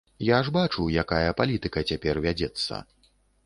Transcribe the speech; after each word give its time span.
Я 0.27 0.37
ж 0.47 0.53
бачу, 0.55 0.85
якая 1.03 1.35
палітыка 1.43 1.87
цяпер 1.89 2.23
вядзецца. 2.27 2.85